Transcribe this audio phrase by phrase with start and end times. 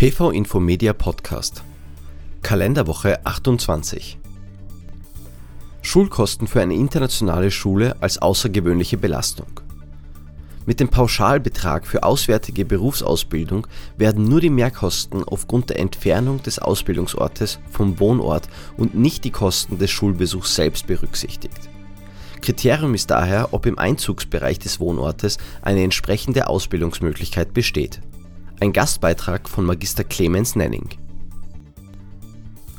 [0.00, 1.62] PV Infomedia Podcast
[2.40, 4.18] Kalenderwoche 28
[5.82, 9.60] Schulkosten für eine internationale Schule als außergewöhnliche Belastung.
[10.64, 13.66] Mit dem Pauschalbetrag für auswärtige Berufsausbildung
[13.98, 18.48] werden nur die Mehrkosten aufgrund der Entfernung des Ausbildungsortes vom Wohnort
[18.78, 21.68] und nicht die Kosten des Schulbesuchs selbst berücksichtigt.
[22.40, 28.00] Kriterium ist daher, ob im Einzugsbereich des Wohnortes eine entsprechende Ausbildungsmöglichkeit besteht
[28.60, 30.90] ein Gastbeitrag von Magister Clemens Nenning.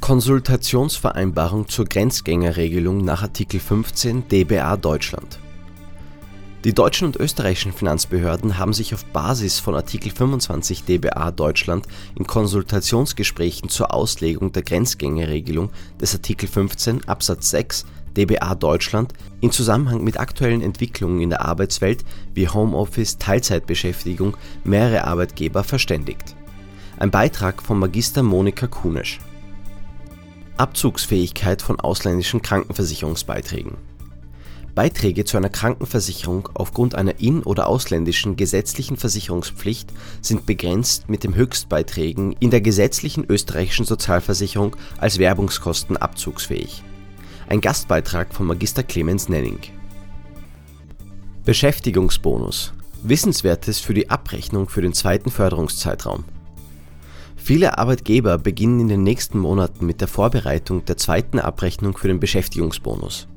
[0.00, 5.38] Konsultationsvereinbarung zur Grenzgängerregelung nach Artikel 15 dba Deutschland.
[6.64, 12.26] Die deutschen und österreichischen Finanzbehörden haben sich auf Basis von Artikel 25 dba Deutschland in
[12.26, 15.70] Konsultationsgesprächen zur Auslegung der Grenzgängerregelung
[16.00, 17.86] des Artikel 15 Absatz 6
[18.18, 22.04] dba Deutschland in Zusammenhang mit aktuellen Entwicklungen in der Arbeitswelt
[22.34, 26.34] wie Homeoffice, Teilzeitbeschäftigung mehrere Arbeitgeber verständigt.
[26.98, 29.20] Ein Beitrag von Magister Monika Kunisch.
[30.56, 33.76] Abzugsfähigkeit von ausländischen Krankenversicherungsbeiträgen.
[34.74, 41.34] Beiträge zu einer Krankenversicherung aufgrund einer in- oder ausländischen gesetzlichen Versicherungspflicht sind begrenzt mit den
[41.34, 46.82] Höchstbeiträgen in der gesetzlichen österreichischen Sozialversicherung als Werbungskosten abzugsfähig
[47.48, 49.58] ein Gastbeitrag von Magister Clemens Nenning.
[51.44, 52.74] Beschäftigungsbonus.
[53.02, 56.24] Wissenswertes für die Abrechnung für den zweiten Förderungszeitraum.
[57.36, 62.20] Viele Arbeitgeber beginnen in den nächsten Monaten mit der Vorbereitung der zweiten Abrechnung für den
[62.20, 63.28] Beschäftigungsbonus.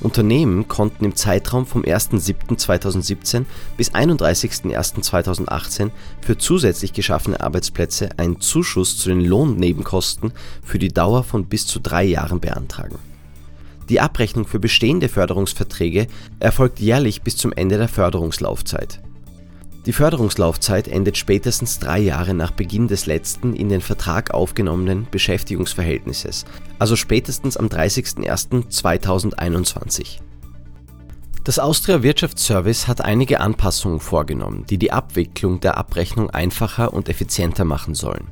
[0.00, 3.46] Unternehmen konnten im Zeitraum vom 1.7.2017
[3.78, 10.32] bis 31.01.2018 für zusätzlich geschaffene Arbeitsplätze einen Zuschuss zu den Lohnnebenkosten
[10.62, 12.98] für die Dauer von bis zu drei Jahren beantragen
[13.88, 16.08] die Abrechnung für bestehende Förderungsverträge
[16.40, 19.00] erfolgt jährlich bis zum Ende der Förderungslaufzeit.
[19.86, 26.44] Die Förderungslaufzeit endet spätestens drei Jahre nach Beginn des letzten in den Vertrag aufgenommenen Beschäftigungsverhältnisses,
[26.80, 30.18] also spätestens am 30.01.2021.
[31.44, 37.64] Das Austria Wirtschaftsservice hat einige Anpassungen vorgenommen, die die Abwicklung der Abrechnung einfacher und effizienter
[37.64, 38.26] machen sollen.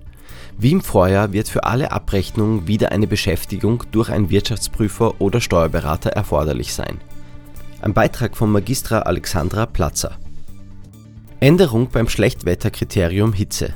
[0.56, 6.10] Wie im Vorjahr wird für alle Abrechnungen wieder eine Beschäftigung durch einen Wirtschaftsprüfer oder Steuerberater
[6.10, 7.00] erforderlich sein.
[7.80, 10.16] Ein Beitrag von Magistra Alexandra Platzer.
[11.40, 13.74] Änderung beim Schlechtwetterkriterium Hitze.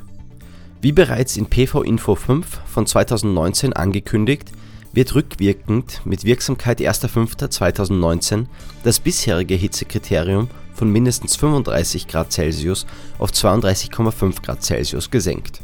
[0.80, 4.52] Wie bereits in PV Info 5 von 2019 angekündigt,
[4.92, 8.46] wird rückwirkend mit Wirksamkeit 1.5.2019
[8.84, 12.86] das bisherige Hitzekriterium von mindestens 35 Grad Celsius
[13.18, 15.60] auf 32,5 Grad Celsius gesenkt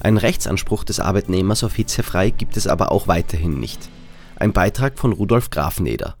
[0.00, 3.88] einen Rechtsanspruch des Arbeitnehmers auf hitzefrei gibt es aber auch weiterhin nicht.
[4.36, 6.16] Ein Beitrag von Rudolf Grafneder